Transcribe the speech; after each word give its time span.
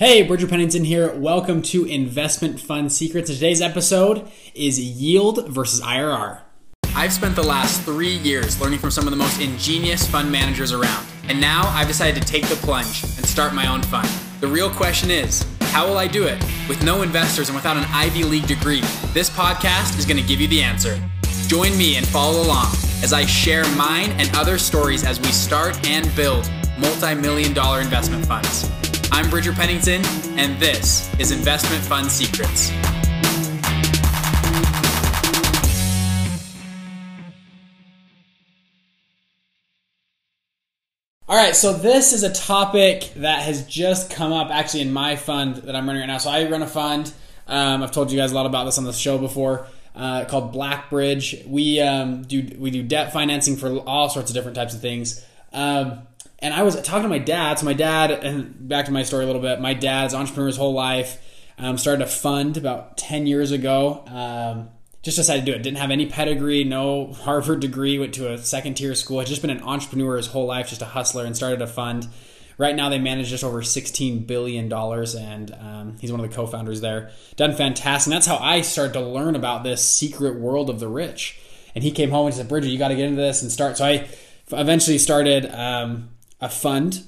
Hey, 0.00 0.22
Bridger 0.22 0.46
Pennington 0.46 0.84
here. 0.84 1.12
Welcome 1.12 1.60
to 1.60 1.84
Investment 1.84 2.58
Fund 2.58 2.90
Secrets. 2.90 3.28
Today's 3.28 3.60
episode 3.60 4.26
is 4.54 4.80
yield 4.80 5.46
versus 5.48 5.82
IRR. 5.82 6.40
I've 6.94 7.12
spent 7.12 7.36
the 7.36 7.42
last 7.42 7.82
three 7.82 8.16
years 8.16 8.58
learning 8.62 8.78
from 8.78 8.90
some 8.90 9.04
of 9.06 9.10
the 9.10 9.18
most 9.18 9.42
ingenious 9.42 10.06
fund 10.06 10.32
managers 10.32 10.72
around, 10.72 11.06
and 11.28 11.38
now 11.38 11.68
I've 11.74 11.86
decided 11.86 12.18
to 12.22 12.26
take 12.26 12.46
the 12.46 12.54
plunge 12.54 13.02
and 13.02 13.26
start 13.26 13.52
my 13.52 13.66
own 13.66 13.82
fund. 13.82 14.08
The 14.40 14.46
real 14.46 14.70
question 14.70 15.10
is, 15.10 15.44
how 15.60 15.86
will 15.86 15.98
I 15.98 16.06
do 16.06 16.24
it? 16.24 16.42
With 16.66 16.82
no 16.82 17.02
investors 17.02 17.50
and 17.50 17.54
without 17.54 17.76
an 17.76 17.84
Ivy 17.90 18.24
League 18.24 18.46
degree, 18.46 18.80
this 19.12 19.28
podcast 19.28 19.98
is 19.98 20.06
going 20.06 20.16
to 20.16 20.26
give 20.26 20.40
you 20.40 20.48
the 20.48 20.62
answer. 20.62 20.98
Join 21.46 21.76
me 21.76 21.96
and 21.96 22.08
follow 22.08 22.40
along 22.42 22.68
as 23.02 23.12
I 23.12 23.26
share 23.26 23.68
mine 23.76 24.12
and 24.12 24.34
other 24.34 24.56
stories 24.56 25.04
as 25.04 25.20
we 25.20 25.28
start 25.28 25.76
and 25.86 26.08
build 26.16 26.50
multi 26.78 27.14
million 27.14 27.52
dollar 27.52 27.82
investment 27.82 28.24
funds. 28.24 28.70
I'm 29.12 29.28
Bridger 29.28 29.52
Pennington, 29.52 30.04
and 30.38 30.60
this 30.60 31.12
is 31.18 31.32
Investment 31.32 31.82
Fund 31.82 32.10
Secrets. 32.10 32.70
All 41.28 41.36
right, 41.36 41.56
so 41.56 41.72
this 41.72 42.12
is 42.12 42.22
a 42.22 42.32
topic 42.32 43.12
that 43.16 43.42
has 43.42 43.66
just 43.66 44.10
come 44.10 44.32
up 44.32 44.50
actually 44.50 44.82
in 44.82 44.92
my 44.92 45.16
fund 45.16 45.56
that 45.56 45.74
I'm 45.74 45.86
running 45.86 46.00
right 46.00 46.06
now. 46.06 46.18
So 46.18 46.30
I 46.30 46.48
run 46.48 46.62
a 46.62 46.66
fund. 46.66 47.12
Um, 47.48 47.82
I've 47.82 47.90
told 47.90 48.12
you 48.12 48.18
guys 48.18 48.30
a 48.30 48.34
lot 48.34 48.46
about 48.46 48.64
this 48.64 48.78
on 48.78 48.84
the 48.84 48.92
show 48.92 49.18
before. 49.18 49.66
Uh, 49.94 50.24
called 50.24 50.52
Blackbridge. 50.52 51.44
We 51.46 51.80
um, 51.80 52.22
do 52.22 52.48
we 52.58 52.70
do 52.70 52.84
debt 52.84 53.12
financing 53.12 53.56
for 53.56 53.78
all 53.78 54.08
sorts 54.08 54.30
of 54.30 54.34
different 54.34 54.56
types 54.56 54.72
of 54.72 54.80
things. 54.80 55.24
Um, 55.52 56.02
and 56.42 56.54
I 56.54 56.62
was 56.62 56.80
talking 56.82 57.02
to 57.02 57.08
my 57.08 57.18
dad. 57.18 57.58
So 57.58 57.66
my 57.66 57.72
dad, 57.72 58.10
and 58.10 58.68
back 58.68 58.86
to 58.86 58.92
my 58.92 59.02
story 59.02 59.24
a 59.24 59.26
little 59.26 59.42
bit. 59.42 59.60
My 59.60 59.74
dad's 59.74 60.14
entrepreneur 60.14 60.46
his 60.48 60.56
whole 60.56 60.72
life. 60.72 61.26
Um, 61.58 61.76
started 61.76 62.02
a 62.02 62.06
fund 62.06 62.56
about 62.56 62.96
ten 62.96 63.26
years 63.26 63.52
ago. 63.52 64.02
Um, 64.06 64.70
just 65.02 65.16
decided 65.16 65.46
to 65.46 65.52
do 65.52 65.56
it. 65.56 65.62
Didn't 65.62 65.78
have 65.78 65.90
any 65.90 66.06
pedigree, 66.06 66.64
no 66.64 67.12
Harvard 67.12 67.60
degree. 67.60 67.98
Went 67.98 68.14
to 68.14 68.32
a 68.32 68.38
second 68.38 68.74
tier 68.74 68.94
school. 68.94 69.18
Had 69.18 69.28
just 69.28 69.42
been 69.42 69.50
an 69.50 69.62
entrepreneur 69.62 70.16
his 70.16 70.28
whole 70.28 70.46
life, 70.46 70.68
just 70.68 70.82
a 70.82 70.86
hustler, 70.86 71.24
and 71.24 71.36
started 71.36 71.62
a 71.62 71.66
fund. 71.66 72.08
Right 72.58 72.76
now, 72.76 72.90
they 72.90 72.98
manage 72.98 73.28
just 73.28 73.42
over 73.42 73.62
$16 73.62 74.26
billion, 74.26 74.70
and 74.70 75.56
um, 75.58 75.96
he's 75.98 76.12
one 76.12 76.20
of 76.20 76.28
the 76.28 76.36
co 76.36 76.46
founders 76.46 76.82
there. 76.82 77.10
Done 77.36 77.54
fantastic. 77.54 78.08
And 78.08 78.12
that's 78.12 78.26
how 78.26 78.36
I 78.36 78.60
started 78.60 78.92
to 78.92 79.00
learn 79.00 79.34
about 79.34 79.64
this 79.64 79.82
secret 79.82 80.38
world 80.38 80.68
of 80.68 80.78
the 80.78 80.88
rich. 80.88 81.40
And 81.74 81.82
he 81.82 81.90
came 81.90 82.10
home 82.10 82.26
and 82.26 82.34
said, 82.34 82.48
Bridger, 82.48 82.68
you 82.68 82.78
got 82.78 82.88
to 82.88 82.96
get 82.96 83.06
into 83.06 83.20
this 83.20 83.40
and 83.40 83.50
start. 83.50 83.78
So 83.78 83.86
I 83.86 84.08
eventually 84.52 84.98
started 84.98 85.50
um, 85.54 86.10
a 86.40 86.48
fund. 86.48 87.02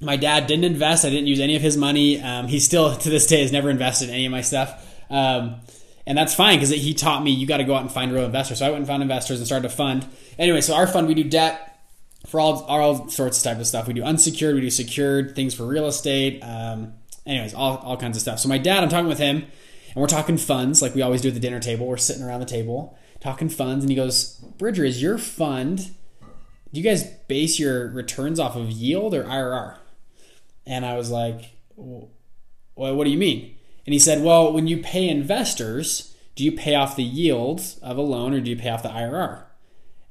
My 0.00 0.16
dad 0.16 0.46
didn't 0.46 0.64
invest. 0.64 1.04
I 1.04 1.10
didn't 1.10 1.26
use 1.26 1.40
any 1.40 1.56
of 1.56 1.62
his 1.62 1.76
money. 1.76 2.20
Um, 2.20 2.48
he 2.48 2.58
still, 2.60 2.94
to 2.94 3.08
this 3.08 3.26
day, 3.26 3.42
has 3.42 3.52
never 3.52 3.70
invested 3.70 4.08
in 4.08 4.14
any 4.14 4.26
of 4.26 4.32
my 4.32 4.42
stuff. 4.42 4.84
Um, 5.08 5.60
and 6.06 6.16
that's 6.16 6.34
fine 6.34 6.56
because 6.56 6.70
he 6.70 6.94
taught 6.94 7.22
me 7.22 7.30
you 7.30 7.46
got 7.46 7.56
to 7.56 7.64
go 7.64 7.74
out 7.74 7.82
and 7.82 7.90
find 7.90 8.12
real 8.12 8.24
investors. 8.24 8.58
So 8.58 8.66
I 8.66 8.68
went 8.68 8.80
and 8.80 8.86
found 8.86 9.02
investors 9.02 9.38
and 9.38 9.46
started 9.46 9.66
a 9.66 9.70
fund. 9.70 10.06
Anyway, 10.38 10.60
so 10.60 10.74
our 10.74 10.86
fund, 10.86 11.08
we 11.08 11.14
do 11.14 11.24
debt 11.24 11.80
for 12.26 12.38
all, 12.38 12.64
all 12.64 13.08
sorts 13.08 13.38
of 13.38 13.44
type 13.44 13.58
of 13.58 13.66
stuff. 13.66 13.88
We 13.88 13.94
do 13.94 14.04
unsecured, 14.04 14.54
we 14.54 14.60
do 14.60 14.70
secured, 14.70 15.34
things 15.34 15.54
for 15.54 15.64
real 15.64 15.86
estate. 15.86 16.42
Um, 16.42 16.94
anyways, 17.24 17.54
all, 17.54 17.78
all 17.78 17.96
kinds 17.96 18.16
of 18.16 18.20
stuff. 18.20 18.38
So 18.38 18.48
my 18.48 18.58
dad, 18.58 18.82
I'm 18.82 18.88
talking 18.88 19.08
with 19.08 19.18
him, 19.18 19.36
and 19.36 19.96
we're 19.96 20.06
talking 20.06 20.36
funds 20.36 20.82
like 20.82 20.94
we 20.94 21.02
always 21.02 21.22
do 21.22 21.28
at 21.28 21.34
the 21.34 21.40
dinner 21.40 21.60
table. 21.60 21.86
We're 21.86 21.96
sitting 21.96 22.22
around 22.22 22.40
the 22.40 22.46
table 22.46 22.98
talking 23.20 23.48
funds, 23.48 23.82
and 23.82 23.90
he 23.90 23.96
goes, 23.96 24.36
Bridger, 24.58 24.84
is 24.84 25.00
your 25.00 25.16
fund– 25.16 25.90
you 26.76 26.84
guys 26.84 27.04
base 27.28 27.58
your 27.58 27.88
returns 27.88 28.38
off 28.38 28.56
of 28.56 28.70
yield 28.70 29.14
or 29.14 29.24
IRR? 29.24 29.76
And 30.66 30.84
I 30.84 30.96
was 30.96 31.10
like, 31.10 31.56
well, 31.76 32.10
what 32.74 33.04
do 33.04 33.10
you 33.10 33.18
mean? 33.18 33.56
And 33.86 33.92
he 33.92 33.98
said, 33.98 34.22
well, 34.22 34.52
when 34.52 34.66
you 34.66 34.78
pay 34.78 35.08
investors, 35.08 36.14
do 36.34 36.44
you 36.44 36.52
pay 36.52 36.74
off 36.74 36.96
the 36.96 37.04
yield 37.04 37.62
of 37.82 37.96
a 37.96 38.02
loan 38.02 38.34
or 38.34 38.40
do 38.40 38.50
you 38.50 38.56
pay 38.56 38.70
off 38.70 38.82
the 38.82 38.88
IRR? 38.88 39.44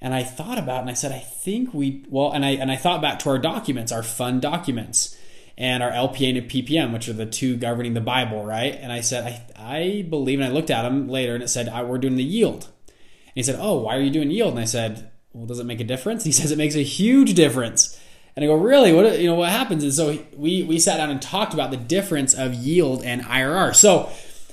And 0.01 0.13
I 0.13 0.23
thought 0.23 0.57
about 0.57 0.77
it 0.77 0.81
and 0.81 0.89
I 0.89 0.93
said, 0.93 1.11
I 1.11 1.19
think 1.19 1.73
we, 1.73 2.05
well, 2.09 2.31
and 2.31 2.45
I, 2.45 2.51
and 2.51 2.71
I 2.71 2.75
thought 2.75 3.01
back 3.01 3.19
to 3.19 3.29
our 3.29 3.39
documents, 3.39 3.91
our 3.91 4.03
fund 4.03 4.41
documents 4.41 5.17
and 5.57 5.81
our 5.81 5.91
LPA 5.91 6.37
and 6.37 6.49
PPM, 6.49 6.93
which 6.93 7.07
are 7.07 7.13
the 7.13 7.25
two 7.25 7.57
governing 7.57 7.93
the 7.93 8.01
Bible, 8.01 8.45
right? 8.45 8.77
And 8.79 8.91
I 8.91 9.01
said, 9.01 9.47
I, 9.57 9.73
I 9.77 10.01
believe, 10.03 10.39
and 10.39 10.47
I 10.47 10.51
looked 10.51 10.69
at 10.69 10.83
them 10.83 11.07
later 11.07 11.33
and 11.33 11.43
it 11.43 11.49
said, 11.49 11.69
I, 11.69 11.83
we're 11.83 11.97
doing 11.97 12.15
the 12.15 12.23
yield. 12.23 12.65
And 12.65 13.33
he 13.35 13.43
said, 13.43 13.57
Oh, 13.59 13.79
why 13.81 13.97
are 13.97 14.01
you 14.01 14.09
doing 14.09 14.31
yield? 14.31 14.51
And 14.51 14.59
I 14.59 14.65
said, 14.65 15.11
well, 15.35 15.45
does 15.45 15.59
it 15.59 15.65
make 15.65 15.81
a 15.81 15.83
difference? 15.83 16.23
He 16.23 16.31
says 16.31 16.51
it 16.51 16.57
makes 16.57 16.75
a 16.75 16.83
huge 16.83 17.33
difference. 17.33 17.99
And 18.35 18.43
I 18.43 18.47
go, 18.47 18.55
really? 18.55 18.93
What 18.93 19.19
you 19.19 19.27
know? 19.27 19.35
What 19.35 19.49
happens? 19.49 19.83
And 19.83 19.93
so 19.93 20.17
we 20.35 20.63
we 20.63 20.79
sat 20.79 20.97
down 20.97 21.09
and 21.09 21.21
talked 21.21 21.53
about 21.53 21.71
the 21.71 21.77
difference 21.77 22.33
of 22.33 22.53
yield 22.53 23.03
and 23.03 23.21
IRR. 23.21 23.75
So, 23.75 24.09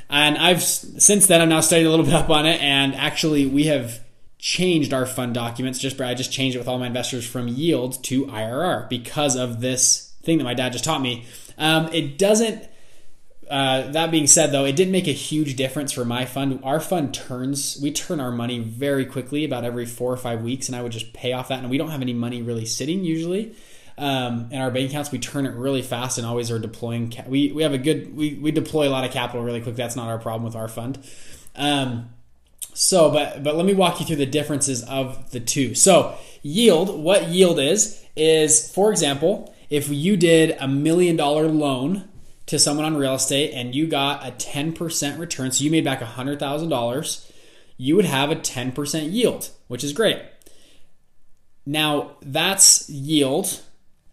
and 0.08 0.36
I've 0.38 0.62
since 0.62 1.26
then 1.26 1.40
I'm 1.40 1.48
now 1.48 1.60
studying 1.60 1.86
a 1.86 1.90
little 1.90 2.04
bit 2.04 2.14
up 2.14 2.30
on 2.30 2.46
it, 2.46 2.60
and 2.60 2.94
actually 2.94 3.46
we 3.46 3.64
have 3.64 4.00
changed 4.38 4.92
our 4.92 5.06
fund 5.06 5.34
documents. 5.34 5.78
Just 5.80 6.00
I 6.00 6.14
just 6.14 6.32
changed 6.32 6.54
it 6.54 6.58
with 6.58 6.68
all 6.68 6.78
my 6.78 6.86
investors 6.86 7.26
from 7.26 7.48
yield 7.48 8.02
to 8.04 8.26
IRR 8.26 8.88
because 8.88 9.34
of 9.36 9.60
this 9.60 10.12
thing 10.22 10.38
that 10.38 10.44
my 10.44 10.54
dad 10.54 10.72
just 10.72 10.84
taught 10.84 11.00
me. 11.00 11.26
Um, 11.58 11.88
it 11.92 12.18
doesn't 12.18 12.68
uh, 13.52 13.90
that 13.90 14.10
being 14.10 14.26
said, 14.26 14.50
though, 14.50 14.64
it 14.64 14.76
didn't 14.76 14.92
make 14.92 15.06
a 15.06 15.12
huge 15.12 15.56
difference 15.56 15.92
for 15.92 16.06
my 16.06 16.24
fund. 16.24 16.58
Our 16.64 16.80
fund 16.80 17.12
turns, 17.12 17.78
we 17.82 17.92
turn 17.92 18.18
our 18.18 18.32
money 18.32 18.60
very 18.60 19.04
quickly, 19.04 19.44
about 19.44 19.62
every 19.62 19.84
four 19.84 20.10
or 20.10 20.16
five 20.16 20.40
weeks, 20.40 20.68
and 20.70 20.76
I 20.76 20.80
would 20.80 20.92
just 20.92 21.12
pay 21.12 21.34
off 21.34 21.48
that. 21.48 21.58
And 21.58 21.68
we 21.68 21.76
don't 21.76 21.90
have 21.90 22.00
any 22.00 22.14
money 22.14 22.40
really 22.40 22.64
sitting 22.64 23.04
usually 23.04 23.54
um, 23.98 24.48
in 24.50 24.58
our 24.58 24.70
bank 24.70 24.88
accounts. 24.88 25.12
We 25.12 25.18
turn 25.18 25.44
it 25.44 25.50
really 25.54 25.82
fast 25.82 26.16
and 26.16 26.26
always 26.26 26.50
are 26.50 26.58
deploying. 26.58 27.10
Ca- 27.10 27.24
we 27.28 27.52
we 27.52 27.62
have 27.62 27.74
a 27.74 27.78
good 27.78 28.16
we 28.16 28.36
we 28.36 28.52
deploy 28.52 28.88
a 28.88 28.90
lot 28.90 29.04
of 29.04 29.10
capital 29.10 29.44
really 29.44 29.60
quick. 29.60 29.76
That's 29.76 29.96
not 29.96 30.08
our 30.08 30.18
problem 30.18 30.44
with 30.44 30.56
our 30.56 30.68
fund. 30.68 30.98
Um, 31.54 32.08
so, 32.72 33.10
but 33.10 33.42
but 33.42 33.54
let 33.54 33.66
me 33.66 33.74
walk 33.74 34.00
you 34.00 34.06
through 34.06 34.16
the 34.16 34.24
differences 34.24 34.82
of 34.84 35.30
the 35.30 35.40
two. 35.40 35.74
So, 35.74 36.16
yield. 36.40 36.88
What 36.88 37.28
yield 37.28 37.58
is 37.58 38.02
is, 38.16 38.72
for 38.72 38.90
example, 38.90 39.54
if 39.68 39.90
you 39.90 40.16
did 40.16 40.56
a 40.58 40.66
million 40.66 41.16
dollar 41.16 41.48
loan 41.48 42.08
to 42.46 42.58
someone 42.58 42.84
on 42.84 42.96
real 42.96 43.14
estate 43.14 43.52
and 43.52 43.74
you 43.74 43.86
got 43.86 44.26
a 44.26 44.32
10% 44.32 45.18
return, 45.18 45.52
so 45.52 45.64
you 45.64 45.70
made 45.70 45.84
back 45.84 46.00
$100,000, 46.00 47.32
you 47.76 47.96
would 47.96 48.04
have 48.04 48.30
a 48.30 48.36
10% 48.36 49.12
yield, 49.12 49.50
which 49.68 49.84
is 49.84 49.92
great. 49.92 50.20
Now, 51.64 52.16
that's 52.20 52.88
yield. 52.88 53.62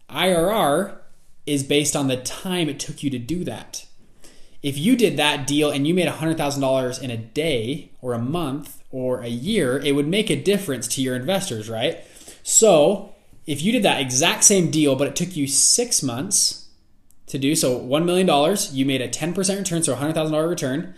IRR 0.08 0.96
is 1.46 1.62
based 1.62 1.96
on 1.96 2.08
the 2.08 2.16
time 2.16 2.68
it 2.68 2.78
took 2.78 3.02
you 3.02 3.10
to 3.10 3.18
do 3.18 3.44
that. 3.44 3.86
If 4.62 4.76
you 4.76 4.94
did 4.94 5.16
that 5.16 5.46
deal 5.46 5.70
and 5.70 5.86
you 5.86 5.94
made 5.94 6.08
$100,000 6.08 7.02
in 7.02 7.10
a 7.10 7.16
day 7.16 7.92
or 8.00 8.12
a 8.12 8.18
month 8.18 8.82
or 8.90 9.20
a 9.20 9.28
year, 9.28 9.78
it 9.78 9.94
would 9.94 10.08
make 10.08 10.30
a 10.30 10.40
difference 10.40 10.86
to 10.88 11.02
your 11.02 11.16
investors, 11.16 11.68
right? 11.68 12.00
So, 12.42 13.14
if 13.46 13.62
you 13.62 13.72
did 13.72 13.82
that 13.84 14.00
exact 14.00 14.44
same 14.44 14.70
deal, 14.70 14.96
but 14.96 15.08
it 15.08 15.16
took 15.16 15.34
you 15.34 15.46
six 15.46 16.02
months, 16.02 16.68
to 17.30 17.38
do. 17.38 17.54
So 17.54 17.80
$1 17.80 18.04
million, 18.04 18.56
you 18.72 18.84
made 18.84 19.00
a 19.00 19.08
10% 19.08 19.58
return, 19.58 19.82
so 19.82 19.94
a 19.94 19.96
$100,000 19.96 20.48
return. 20.48 20.94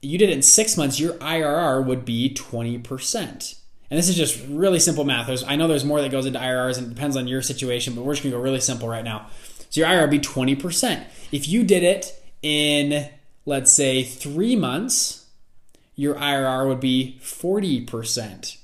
You 0.00 0.18
did 0.18 0.30
it 0.30 0.32
in 0.32 0.42
six 0.42 0.76
months, 0.76 0.98
your 0.98 1.14
IRR 1.14 1.84
would 1.84 2.04
be 2.04 2.34
20%. 2.34 3.58
And 3.90 3.98
this 3.98 4.08
is 4.08 4.16
just 4.16 4.42
really 4.48 4.78
simple 4.78 5.04
math. 5.04 5.26
There's, 5.26 5.44
I 5.44 5.56
know 5.56 5.68
there's 5.68 5.84
more 5.84 6.00
that 6.00 6.10
goes 6.10 6.26
into 6.26 6.38
IRRs 6.38 6.78
and 6.78 6.86
it 6.88 6.94
depends 6.94 7.16
on 7.16 7.28
your 7.28 7.42
situation, 7.42 7.94
but 7.94 8.04
we're 8.04 8.14
just 8.14 8.22
gonna 8.22 8.34
go 8.34 8.40
really 8.40 8.60
simple 8.60 8.88
right 8.88 9.04
now. 9.04 9.28
So 9.70 9.80
your 9.80 9.88
IRR 9.88 10.02
would 10.02 10.10
be 10.10 10.18
20%. 10.18 11.04
If 11.30 11.46
you 11.48 11.62
did 11.62 11.82
it 11.82 12.20
in, 12.42 13.08
let's 13.46 13.70
say, 13.70 14.02
three 14.02 14.56
months, 14.56 15.26
your 15.94 16.14
IRR 16.14 16.66
would 16.68 16.80
be 16.80 17.18
40%. 17.22 18.56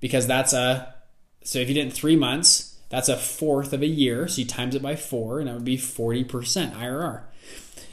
Because 0.00 0.26
that's 0.26 0.52
a, 0.52 0.94
so 1.42 1.58
if 1.58 1.68
you 1.68 1.74
did 1.74 1.80
it 1.80 1.86
in 1.86 1.90
three 1.90 2.16
months, 2.16 2.67
that's 2.88 3.08
a 3.08 3.16
fourth 3.16 3.72
of 3.72 3.82
a 3.82 3.86
year. 3.86 4.28
So 4.28 4.40
you 4.40 4.46
times 4.46 4.74
it 4.74 4.82
by 4.82 4.96
four, 4.96 5.40
and 5.40 5.48
that 5.48 5.54
would 5.54 5.64
be 5.64 5.76
40% 5.76 6.26
IRR. 6.74 7.22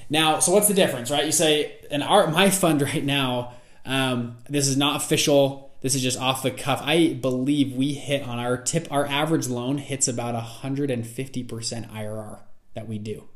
Now, 0.09 0.39
so 0.39 0.51
what's 0.51 0.67
the 0.67 0.73
difference, 0.73 1.11
right? 1.11 1.25
You 1.25 1.31
say, 1.31 1.77
and 1.91 2.03
our, 2.03 2.27
my 2.27 2.49
fund 2.49 2.81
right 2.93 3.03
now, 3.03 3.53
um, 3.85 4.37
this 4.49 4.67
is 4.67 4.77
not 4.77 4.97
official. 4.97 5.71
This 5.81 5.95
is 5.95 6.01
just 6.01 6.19
off 6.19 6.43
the 6.43 6.51
cuff. 6.51 6.81
I 6.83 7.13
believe 7.13 7.73
we 7.73 7.93
hit 7.93 8.23
on 8.23 8.39
our 8.39 8.57
tip, 8.57 8.87
our 8.91 9.05
average 9.05 9.47
loan 9.47 9.77
hits 9.77 10.07
about 10.07 10.35
150% 10.35 11.91
IRR 11.91 12.39
that 12.73 12.87
we 12.87 12.97
do. 12.97 13.27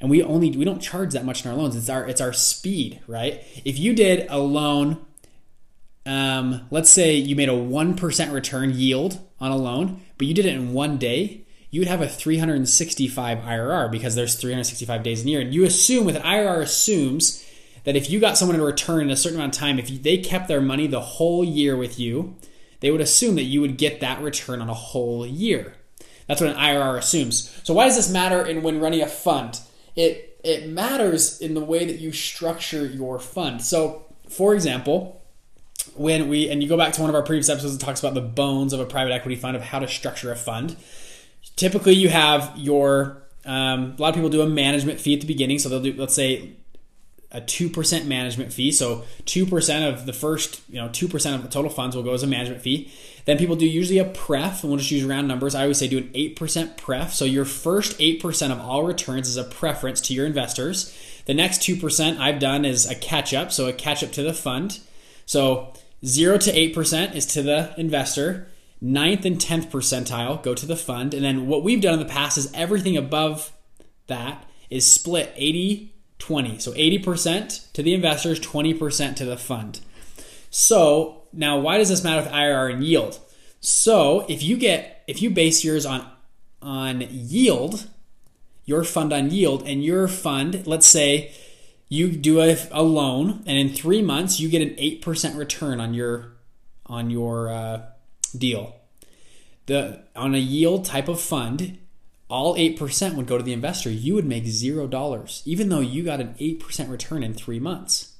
And 0.00 0.10
we 0.10 0.22
only 0.22 0.56
we 0.56 0.64
don't 0.64 0.80
charge 0.80 1.12
that 1.14 1.24
much 1.24 1.44
in 1.44 1.50
our 1.50 1.56
loans. 1.56 1.74
It's 1.74 1.88
our 1.88 2.06
it's 2.06 2.20
our 2.20 2.32
speed, 2.32 3.00
right? 3.08 3.42
If 3.64 3.80
you 3.80 3.94
did 3.94 4.28
a 4.30 4.38
loan 4.38 5.04
um, 6.08 6.66
let's 6.70 6.90
say 6.90 7.14
you 7.14 7.36
made 7.36 7.50
a 7.50 7.52
1% 7.52 8.32
return 8.32 8.70
yield 8.74 9.20
on 9.40 9.50
a 9.50 9.56
loan, 9.56 10.00
but 10.16 10.26
you 10.26 10.34
did 10.34 10.46
it 10.46 10.54
in 10.54 10.72
one 10.72 10.96
day, 10.96 11.44
you 11.70 11.80
would 11.80 11.88
have 11.88 12.00
a 12.00 12.08
365 12.08 13.38
IRR 13.38 13.90
because 13.90 14.14
there's 14.14 14.34
365 14.34 15.02
days 15.02 15.20
in 15.20 15.28
a 15.28 15.30
year. 15.32 15.40
And 15.40 15.52
you 15.52 15.64
assume 15.64 16.06
with 16.06 16.16
an 16.16 16.22
IRR 16.22 16.62
assumes 16.62 17.44
that 17.84 17.94
if 17.94 18.08
you 18.08 18.20
got 18.20 18.38
someone 18.38 18.56
to 18.56 18.64
return 18.64 19.02
in 19.02 19.10
a 19.10 19.16
certain 19.16 19.38
amount 19.38 19.54
of 19.54 19.60
time, 19.60 19.78
if 19.78 20.02
they 20.02 20.16
kept 20.16 20.48
their 20.48 20.62
money 20.62 20.86
the 20.86 21.00
whole 21.00 21.44
year 21.44 21.76
with 21.76 21.98
you, 21.98 22.36
they 22.80 22.90
would 22.90 23.02
assume 23.02 23.34
that 23.34 23.42
you 23.42 23.60
would 23.60 23.76
get 23.76 24.00
that 24.00 24.22
return 24.22 24.62
on 24.62 24.70
a 24.70 24.74
whole 24.74 25.26
year. 25.26 25.74
That's 26.26 26.40
what 26.40 26.50
an 26.50 26.56
IRR 26.56 26.98
assumes. 26.98 27.60
So 27.64 27.74
why 27.74 27.86
does 27.86 27.96
this 27.96 28.10
matter 28.10 28.44
in 28.46 28.62
when 28.62 28.80
running 28.80 29.02
a 29.02 29.06
fund? 29.06 29.60
It 29.94 30.38
it 30.44 30.68
matters 30.68 31.40
in 31.40 31.54
the 31.54 31.64
way 31.64 31.84
that 31.84 31.98
you 31.98 32.12
structure 32.12 32.86
your 32.86 33.18
fund. 33.18 33.60
So, 33.60 34.06
for 34.28 34.54
example, 34.54 35.17
when 35.98 36.28
we 36.28 36.48
and 36.48 36.62
you 36.62 36.68
go 36.68 36.76
back 36.76 36.92
to 36.94 37.00
one 37.00 37.10
of 37.10 37.16
our 37.16 37.22
previous 37.22 37.48
episodes 37.48 37.76
that 37.76 37.84
talks 37.84 38.00
about 38.00 38.14
the 38.14 38.20
bones 38.20 38.72
of 38.72 38.80
a 38.80 38.86
private 38.86 39.12
equity 39.12 39.36
fund 39.36 39.56
of 39.56 39.62
how 39.62 39.78
to 39.78 39.88
structure 39.88 40.32
a 40.32 40.36
fund. 40.36 40.76
Typically, 41.56 41.94
you 41.94 42.08
have 42.08 42.52
your 42.56 43.22
um, 43.44 43.94
a 43.98 44.02
lot 44.02 44.10
of 44.10 44.14
people 44.14 44.30
do 44.30 44.42
a 44.42 44.48
management 44.48 45.00
fee 45.00 45.14
at 45.14 45.20
the 45.20 45.26
beginning, 45.26 45.58
so 45.58 45.68
they'll 45.68 45.82
do 45.82 45.94
let's 45.94 46.14
say 46.14 46.52
a 47.30 47.40
2% 47.40 48.06
management 48.06 48.52
fee. 48.52 48.72
So 48.72 49.04
2% 49.26 49.88
of 49.88 50.06
the 50.06 50.14
first, 50.14 50.62
you 50.68 50.76
know, 50.76 50.88
2% 50.88 51.34
of 51.34 51.42
the 51.42 51.48
total 51.48 51.70
funds 51.70 51.94
will 51.94 52.02
go 52.02 52.14
as 52.14 52.22
a 52.22 52.26
management 52.26 52.62
fee. 52.62 52.90
Then 53.26 53.36
people 53.36 53.56
do 53.56 53.66
usually 53.66 53.98
a 53.98 54.06
pref, 54.06 54.62
and 54.62 54.70
we'll 54.70 54.78
just 54.78 54.90
use 54.90 55.04
round 55.04 55.28
numbers. 55.28 55.54
I 55.54 55.62
always 55.62 55.78
say 55.78 55.88
do 55.88 55.98
an 55.98 56.08
8% 56.14 56.78
pref. 56.78 57.12
So 57.12 57.26
your 57.26 57.44
first 57.44 57.98
8% 57.98 58.50
of 58.50 58.60
all 58.60 58.84
returns 58.84 59.28
is 59.28 59.36
a 59.36 59.44
preference 59.44 60.00
to 60.02 60.14
your 60.14 60.24
investors. 60.24 60.96
The 61.26 61.34
next 61.34 61.60
2% 61.60 62.18
I've 62.18 62.38
done 62.38 62.64
is 62.64 62.90
a 62.90 62.94
catch 62.94 63.34
up, 63.34 63.52
so 63.52 63.66
a 63.66 63.74
catch 63.74 64.02
up 64.02 64.12
to 64.12 64.22
the 64.22 64.32
fund. 64.32 64.80
So 65.26 65.74
0 66.04 66.38
to 66.38 66.52
8% 66.52 67.14
is 67.14 67.26
to 67.26 67.42
the 67.42 67.74
investor. 67.76 68.48
Ninth 68.80 69.24
and 69.24 69.38
10th 69.38 69.70
percentile 69.70 70.42
go 70.42 70.54
to 70.54 70.66
the 70.66 70.76
fund. 70.76 71.12
And 71.14 71.24
then 71.24 71.46
what 71.48 71.64
we've 71.64 71.80
done 71.80 71.94
in 71.94 72.00
the 72.00 72.06
past 72.06 72.38
is 72.38 72.52
everything 72.54 72.96
above 72.96 73.52
that 74.06 74.44
is 74.70 74.90
split 74.90 75.32
80 75.36 75.94
20. 76.18 76.58
So 76.58 76.72
80% 76.72 77.72
to 77.72 77.82
the 77.82 77.94
investors, 77.94 78.40
20% 78.40 79.16
to 79.16 79.24
the 79.24 79.36
fund. 79.36 79.80
So 80.50 81.22
now 81.32 81.58
why 81.58 81.78
does 81.78 81.88
this 81.88 82.04
matter 82.04 82.22
with 82.22 82.32
IRR 82.32 82.72
and 82.72 82.84
yield? 82.84 83.18
So 83.60 84.24
if 84.28 84.42
you 84.42 84.56
get 84.56 85.02
if 85.06 85.22
you 85.22 85.30
base 85.30 85.64
yours 85.64 85.86
on 85.86 86.06
on 86.60 87.06
yield, 87.10 87.88
your 88.64 88.84
fund 88.84 89.12
on 89.12 89.30
yield, 89.30 89.62
and 89.66 89.82
your 89.84 90.06
fund, 90.08 90.66
let's 90.66 90.86
say 90.86 91.32
you 91.88 92.12
do 92.12 92.40
a, 92.40 92.56
a 92.70 92.82
loan, 92.82 93.42
and 93.46 93.58
in 93.58 93.70
three 93.70 94.02
months 94.02 94.40
you 94.40 94.48
get 94.48 94.62
an 94.62 94.74
eight 94.78 95.02
percent 95.02 95.36
return 95.36 95.80
on 95.80 95.94
your 95.94 96.32
on 96.86 97.10
your 97.10 97.50
uh, 97.50 97.82
deal. 98.36 98.76
The 99.66 100.04
on 100.16 100.34
a 100.34 100.38
yield 100.38 100.84
type 100.84 101.08
of 101.08 101.20
fund, 101.20 101.78
all 102.28 102.54
8% 102.56 103.14
would 103.14 103.26
go 103.26 103.38
to 103.38 103.44
the 103.44 103.52
investor. 103.52 103.90
You 103.90 104.14
would 104.14 104.26
make 104.26 104.44
$0, 104.44 105.42
even 105.46 105.68
though 105.68 105.80
you 105.80 106.02
got 106.02 106.20
an 106.20 106.34
8% 106.40 106.90
return 106.90 107.22
in 107.22 107.34
three 107.34 107.58
months. 107.58 108.14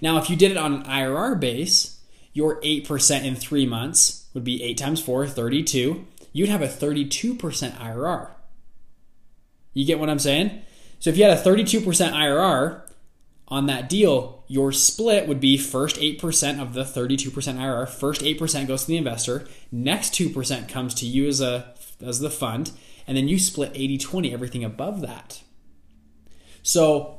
Now, 0.00 0.18
if 0.18 0.28
you 0.28 0.36
did 0.36 0.50
it 0.50 0.56
on 0.56 0.74
an 0.74 0.82
IRR 0.84 1.40
base, 1.40 2.00
your 2.32 2.60
8% 2.60 3.24
in 3.24 3.34
three 3.34 3.66
months 3.66 4.26
would 4.34 4.44
be 4.44 4.62
8 4.62 4.76
times 4.76 5.00
4, 5.00 5.26
32. 5.26 6.04
You'd 6.32 6.48
have 6.50 6.62
a 6.62 6.68
32% 6.68 7.38
IRR. 7.38 8.30
You 9.72 9.86
get 9.86 9.98
what 9.98 10.10
I'm 10.10 10.18
saying? 10.18 10.62
So 10.98 11.10
if 11.10 11.16
you 11.16 11.24
had 11.24 11.36
a 11.36 11.40
32% 11.40 11.82
IRR 11.82 12.82
on 13.48 13.66
that 13.66 13.88
deal, 13.88 14.44
your 14.48 14.72
split 14.72 15.28
would 15.28 15.40
be 15.40 15.56
first 15.56 15.96
8% 15.96 16.60
of 16.60 16.74
the 16.74 16.82
32% 16.82 17.30
IRR. 17.32 17.88
First 17.88 18.22
8% 18.22 18.66
goes 18.66 18.82
to 18.82 18.88
the 18.88 18.96
investor. 18.96 19.46
Next 19.70 20.14
2% 20.14 20.68
comes 20.68 20.94
to 20.94 21.06
you 21.06 21.28
as 21.28 21.40
a 21.40 21.74
as 22.04 22.20
the 22.20 22.28
fund 22.28 22.72
and 23.06 23.16
then 23.16 23.28
you 23.28 23.38
split 23.38 23.72
80 23.74 23.98
20 23.98 24.32
everything 24.32 24.64
above 24.64 25.00
that. 25.02 25.40
So 26.62 27.18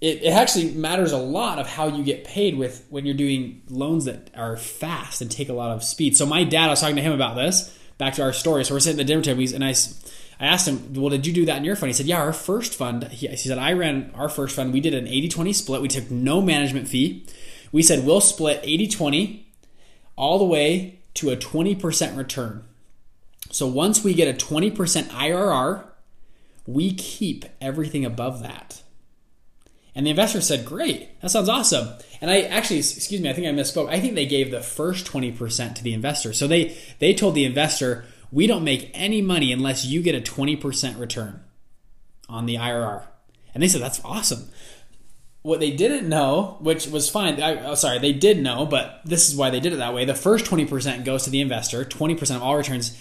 it, 0.00 0.22
it 0.22 0.32
actually 0.32 0.70
matters 0.72 1.12
a 1.12 1.18
lot 1.18 1.58
of 1.58 1.68
how 1.68 1.86
you 1.88 2.02
get 2.02 2.24
paid 2.24 2.56
with 2.56 2.86
when 2.88 3.04
you're 3.04 3.14
doing 3.14 3.62
loans 3.68 4.06
that 4.06 4.30
are 4.34 4.56
fast 4.56 5.20
and 5.20 5.30
take 5.30 5.48
a 5.48 5.52
lot 5.52 5.70
of 5.70 5.84
speed. 5.84 6.16
So 6.16 6.26
my 6.26 6.44
dad, 6.44 6.66
I 6.66 6.70
was 6.70 6.80
talking 6.80 6.96
to 6.96 7.02
him 7.02 7.12
about 7.12 7.36
this. 7.36 7.78
Back 7.98 8.14
to 8.14 8.22
our 8.22 8.32
story. 8.32 8.64
So 8.64 8.74
we're 8.74 8.80
sitting 8.80 8.98
at 8.98 9.06
the 9.06 9.12
dinner 9.12 9.22
table, 9.22 9.54
and 9.54 9.64
I, 9.64 9.74
I 10.42 10.46
asked 10.46 10.68
him, 10.68 10.92
"Well, 10.94 11.10
did 11.10 11.26
you 11.26 11.32
do 11.32 11.46
that 11.46 11.56
in 11.58 11.64
your 11.64 11.76
fund?" 11.76 11.88
He 11.88 11.94
said, 11.94 12.06
"Yeah, 12.06 12.20
our 12.20 12.32
first 12.32 12.74
fund." 12.74 13.04
He, 13.04 13.28
he 13.28 13.36
said, 13.36 13.58
"I 13.58 13.72
ran 13.72 14.10
our 14.14 14.28
first 14.28 14.54
fund. 14.54 14.72
We 14.72 14.80
did 14.80 14.92
an 14.92 15.06
80-20 15.06 15.54
split. 15.54 15.80
We 15.80 15.88
took 15.88 16.10
no 16.10 16.42
management 16.42 16.88
fee. 16.88 17.26
We 17.70 17.82
said 17.82 18.04
we'll 18.04 18.20
split 18.20 18.62
80-20 18.62 19.44
all 20.16 20.38
the 20.38 20.44
way 20.44 20.98
to 21.14 21.30
a 21.30 21.36
20% 21.36 22.16
return." 22.16 22.64
So 23.50 23.66
once 23.66 24.02
we 24.02 24.14
get 24.14 24.28
a 24.28 24.46
20% 24.46 24.72
IRR, 25.08 25.84
we 26.66 26.92
keep 26.92 27.44
everything 27.60 28.04
above 28.04 28.42
that. 28.42 28.82
And 29.94 30.06
the 30.06 30.10
investor 30.10 30.40
said, 30.40 30.64
Great, 30.64 31.20
that 31.20 31.30
sounds 31.30 31.48
awesome. 31.48 31.88
And 32.20 32.30
I 32.30 32.42
actually, 32.42 32.78
excuse 32.78 33.20
me, 33.20 33.28
I 33.28 33.34
think 33.34 33.46
I 33.46 33.50
misspoke. 33.50 33.88
I 33.90 34.00
think 34.00 34.14
they 34.14 34.26
gave 34.26 34.50
the 34.50 34.62
first 34.62 35.06
20% 35.06 35.74
to 35.74 35.82
the 35.82 35.92
investor. 35.92 36.32
So 36.32 36.46
they, 36.46 36.76
they 36.98 37.12
told 37.12 37.34
the 37.34 37.44
investor, 37.44 38.06
We 38.32 38.48
don't 38.48 38.64
make 38.64 38.90
any 38.94 39.22
money 39.22 39.52
unless 39.52 39.84
you 39.84 40.02
get 40.02 40.16
a 40.16 40.20
20% 40.20 40.98
return 40.98 41.44
on 42.28 42.46
the 42.46 42.56
IRR. 42.56 43.04
And 43.54 43.62
they 43.62 43.68
said, 43.68 43.82
That's 43.82 44.04
awesome. 44.04 44.48
What 45.42 45.60
they 45.60 45.72
didn't 45.72 46.08
know, 46.08 46.56
which 46.60 46.86
was 46.86 47.10
fine, 47.10 47.40
I, 47.40 47.64
oh, 47.66 47.74
sorry, 47.74 47.98
they 47.98 48.12
did 48.12 48.40
know, 48.42 48.64
but 48.64 49.00
this 49.04 49.28
is 49.28 49.36
why 49.36 49.50
they 49.50 49.60
did 49.60 49.72
it 49.72 49.76
that 49.76 49.92
way. 49.92 50.04
The 50.04 50.14
first 50.14 50.44
20% 50.46 51.04
goes 51.04 51.24
to 51.24 51.30
the 51.30 51.40
investor, 51.40 51.84
20% 51.84 52.36
of 52.36 52.42
all 52.42 52.56
returns 52.56 52.96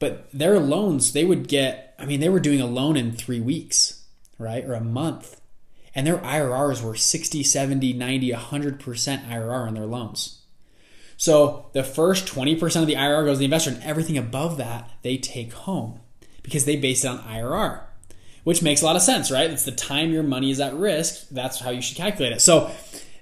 but 0.00 0.28
their 0.32 0.58
loans, 0.58 1.12
they 1.12 1.24
would 1.24 1.46
get, 1.46 1.94
I 1.98 2.06
mean, 2.06 2.18
they 2.18 2.30
were 2.30 2.40
doing 2.40 2.60
a 2.60 2.66
loan 2.66 2.96
in 2.96 3.12
three 3.12 3.38
weeks, 3.38 4.02
right? 4.38 4.64
Or 4.64 4.72
a 4.72 4.80
month. 4.80 5.40
And 5.94 6.06
their 6.06 6.18
IRRs 6.18 6.82
were 6.82 6.96
60, 6.96 7.42
70, 7.42 7.92
90, 7.92 8.32
100% 8.32 8.80
IRR 9.28 9.66
on 9.66 9.74
their 9.74 9.86
loans. 9.86 10.39
So 11.20 11.66
the 11.74 11.84
first 11.84 12.24
20% 12.24 12.80
of 12.80 12.86
the 12.86 12.94
IRR 12.94 13.26
goes 13.26 13.36
to 13.36 13.40
the 13.40 13.44
investor, 13.44 13.72
and 13.72 13.82
everything 13.82 14.16
above 14.16 14.56
that 14.56 14.90
they 15.02 15.18
take 15.18 15.52
home 15.52 16.00
because 16.42 16.64
they 16.64 16.76
base 16.76 17.04
it 17.04 17.08
on 17.08 17.18
IRR, 17.18 17.82
which 18.44 18.62
makes 18.62 18.80
a 18.80 18.86
lot 18.86 18.96
of 18.96 19.02
sense, 19.02 19.30
right? 19.30 19.50
It's 19.50 19.66
the 19.66 19.70
time 19.70 20.12
your 20.12 20.22
money 20.22 20.50
is 20.50 20.60
at 20.60 20.72
risk. 20.72 21.28
That's 21.28 21.60
how 21.60 21.68
you 21.68 21.82
should 21.82 21.98
calculate 21.98 22.32
it. 22.32 22.40
So 22.40 22.70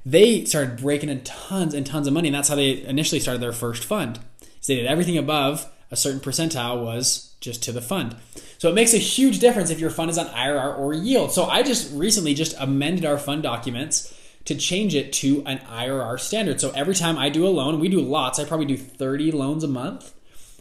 they 0.06 0.44
started 0.44 0.76
breaking 0.76 1.08
in 1.08 1.24
tons 1.24 1.74
and 1.74 1.84
tons 1.84 2.06
of 2.06 2.12
money, 2.12 2.28
and 2.28 2.36
that's 2.36 2.48
how 2.48 2.54
they 2.54 2.84
initially 2.84 3.18
started 3.18 3.42
their 3.42 3.52
first 3.52 3.82
fund. 3.82 4.20
So 4.60 4.72
they 4.72 4.76
did 4.76 4.86
everything 4.86 5.18
above 5.18 5.68
a 5.90 5.96
certain 5.96 6.20
percentile 6.20 6.84
was 6.84 7.34
just 7.40 7.64
to 7.64 7.72
the 7.72 7.82
fund. 7.82 8.14
So 8.58 8.68
it 8.68 8.76
makes 8.76 8.94
a 8.94 8.98
huge 8.98 9.40
difference 9.40 9.70
if 9.70 9.80
your 9.80 9.90
fund 9.90 10.08
is 10.08 10.18
on 10.18 10.26
IRR 10.26 10.78
or 10.78 10.94
yield. 10.94 11.32
So 11.32 11.46
I 11.46 11.64
just 11.64 11.92
recently 11.92 12.34
just 12.34 12.54
amended 12.60 13.04
our 13.04 13.18
fund 13.18 13.42
documents 13.42 14.14
to 14.48 14.54
change 14.54 14.94
it 14.94 15.12
to 15.12 15.42
an 15.44 15.58
IRR 15.58 16.18
standard. 16.18 16.58
So 16.58 16.70
every 16.70 16.94
time 16.94 17.18
I 17.18 17.28
do 17.28 17.46
a 17.46 17.50
loan, 17.50 17.80
we 17.80 17.90
do 17.90 18.00
lots. 18.00 18.38
I 18.38 18.46
probably 18.46 18.64
do 18.64 18.78
30 18.78 19.30
loans 19.32 19.62
a 19.62 19.68
month. 19.68 20.14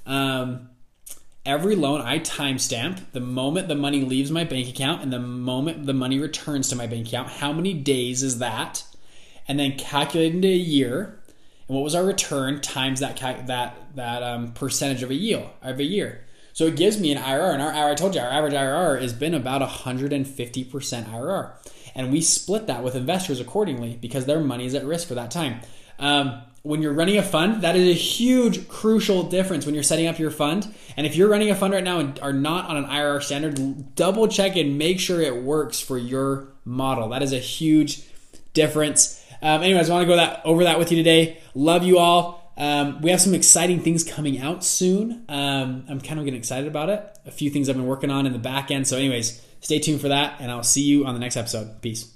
Um, 0.05 0.71
every 1.45 1.77
loan 1.77 2.01
I 2.01 2.19
timestamp 2.19 3.13
the 3.13 3.21
moment 3.21 3.69
the 3.69 3.75
money 3.75 4.01
leaves 4.01 4.29
my 4.29 4.43
bank 4.43 4.67
account 4.67 5.03
and 5.03 5.13
the 5.13 5.19
moment 5.19 5.85
the 5.85 5.93
money 5.93 6.19
returns 6.19 6.67
to 6.67 6.75
my 6.75 6.85
bank 6.85 7.07
account. 7.07 7.29
How 7.29 7.53
many 7.53 7.73
days 7.73 8.23
is 8.23 8.39
that? 8.39 8.83
And 9.47 9.57
then 9.57 9.77
calculate 9.77 10.35
into 10.35 10.49
a 10.49 10.51
year 10.51 11.23
and 11.69 11.75
what 11.75 11.83
was 11.85 11.95
our 11.95 12.03
return 12.03 12.59
times 12.59 12.99
that 12.99 13.17
that 13.47 13.77
that 13.95 14.21
um, 14.21 14.51
percentage 14.51 15.01
of 15.01 15.11
a 15.11 15.15
yield 15.15 15.49
of 15.61 15.79
a 15.79 15.83
year. 15.83 16.25
So 16.51 16.65
it 16.65 16.75
gives 16.75 16.99
me 16.99 17.11
an 17.13 17.21
IRR, 17.21 17.53
and 17.53 17.61
our 17.61 17.89
I 17.89 17.95
told 17.95 18.15
you 18.15 18.21
our 18.21 18.29
average 18.29 18.53
IRR 18.53 19.01
has 19.01 19.13
been 19.13 19.33
about 19.33 19.61
150 19.61 20.63
percent 20.65 21.07
IRR, 21.07 21.51
and 21.97 22.11
we 22.11 22.21
split 22.21 22.67
that 22.67 22.83
with 22.83 22.95
investors 22.95 23.41
accordingly 23.41 23.97
because 23.99 24.25
their 24.25 24.39
money 24.39 24.65
is 24.65 24.75
at 24.75 24.85
risk 24.85 25.07
for 25.07 25.15
that 25.15 25.31
time. 25.31 25.59
Um, 25.99 26.43
when 26.61 26.81
you're 26.81 26.93
running 26.93 27.17
a 27.17 27.23
fund, 27.23 27.63
that 27.63 27.75
is 27.75 27.87
a 27.87 27.99
huge, 27.99 28.67
crucial 28.67 29.23
difference 29.23 29.65
when 29.65 29.73
you're 29.73 29.83
setting 29.83 30.07
up 30.07 30.19
your 30.19 30.31
fund. 30.31 30.73
And 30.95 31.07
if 31.07 31.15
you're 31.15 31.29
running 31.29 31.49
a 31.49 31.55
fund 31.55 31.73
right 31.73 31.83
now 31.83 31.99
and 31.99 32.19
are 32.19 32.33
not 32.33 32.69
on 32.69 32.77
an 32.77 32.85
IRR 32.85 33.23
standard, 33.23 33.95
double 33.95 34.27
check 34.27 34.55
and 34.55 34.77
make 34.77 34.99
sure 34.99 35.21
it 35.21 35.43
works 35.43 35.79
for 35.79 35.97
your 35.97 36.49
model. 36.65 37.09
That 37.09 37.23
is 37.23 37.33
a 37.33 37.39
huge 37.39 38.03
difference. 38.53 39.23
Um, 39.41 39.63
anyways, 39.63 39.89
I 39.89 39.93
want 39.93 40.03
to 40.03 40.07
go 40.07 40.17
that 40.17 40.41
over 40.45 40.63
that 40.65 40.77
with 40.77 40.91
you 40.91 40.97
today. 40.97 41.39
Love 41.55 41.83
you 41.83 41.97
all. 41.97 42.46
Um, 42.57 43.01
we 43.01 43.11
have 43.11 43.21
some 43.21 43.35
exciting 43.35 43.81
things 43.81 44.03
coming 44.03 44.39
out 44.41 44.63
soon. 44.63 45.23
Um, 45.29 45.85
I'm 45.87 46.01
kind 46.01 46.19
of 46.19 46.25
getting 46.25 46.39
excited 46.39 46.67
about 46.67 46.89
it. 46.89 47.17
A 47.25 47.31
few 47.31 47.49
things 47.49 47.69
I've 47.69 47.75
been 47.75 47.85
working 47.85 48.09
on 48.09 48.25
in 48.25 48.33
the 48.33 48.39
back 48.39 48.71
end. 48.71 48.87
So, 48.87 48.97
anyways, 48.97 49.41
stay 49.61 49.79
tuned 49.79 50.01
for 50.01 50.07
that, 50.07 50.37
and 50.39 50.51
I'll 50.51 50.63
see 50.63 50.81
you 50.81 51.05
on 51.05 51.13
the 51.13 51.19
next 51.19 51.37
episode. 51.37 51.81
Peace. 51.81 52.11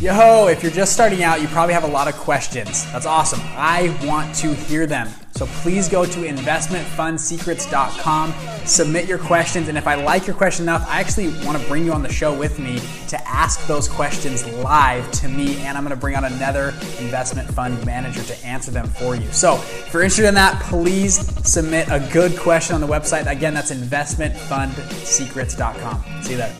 Yo, 0.00 0.48
if 0.48 0.60
you're 0.62 0.72
just 0.72 0.92
starting 0.92 1.22
out, 1.22 1.40
you 1.40 1.48
probably 1.48 1.72
have 1.72 1.84
a 1.84 1.88
lot 1.88 2.08
of 2.08 2.14
questions. 2.14 2.84
That's 2.92 3.06
awesome. 3.06 3.40
I 3.42 3.96
want 4.04 4.34
to 4.36 4.52
hear 4.52 4.86
them. 4.86 5.08
So 5.30 5.46
please 5.46 5.88
go 5.88 6.04
to 6.04 6.18
investmentfundsecrets.com, 6.18 8.34
submit 8.66 9.08
your 9.08 9.18
questions, 9.18 9.68
and 9.68 9.78
if 9.78 9.86
I 9.86 9.94
like 9.94 10.26
your 10.26 10.34
question 10.36 10.64
enough, 10.64 10.84
I 10.88 11.00
actually 11.00 11.28
want 11.44 11.60
to 11.60 11.68
bring 11.68 11.84
you 11.84 11.92
on 11.92 12.02
the 12.02 12.12
show 12.12 12.36
with 12.36 12.58
me 12.58 12.80
to 13.08 13.16
ask 13.26 13.64
those 13.66 13.88
questions 13.88 14.44
live 14.46 15.10
to 15.12 15.28
me, 15.28 15.56
and 15.62 15.78
I'm 15.78 15.84
going 15.84 15.94
to 15.94 16.00
bring 16.00 16.16
on 16.16 16.24
another 16.24 16.70
investment 16.98 17.48
fund 17.50 17.86
manager 17.86 18.22
to 18.22 18.46
answer 18.46 18.70
them 18.70 18.86
for 18.86 19.16
you. 19.16 19.30
So 19.32 19.54
if 19.54 19.92
you're 19.92 20.02
interested 20.02 20.28
in 20.28 20.34
that, 20.34 20.60
please 20.62 21.14
submit 21.48 21.88
a 21.90 22.00
good 22.12 22.36
question 22.38 22.74
on 22.74 22.80
the 22.80 22.88
website. 22.88 23.30
Again, 23.30 23.54
that's 23.54 23.72
investmentfundsecrets.com. 23.72 26.22
See 26.22 26.32
you 26.32 26.38
there. 26.38 26.52